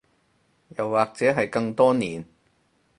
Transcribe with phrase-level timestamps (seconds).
[0.69, 2.25] 又或者係更多年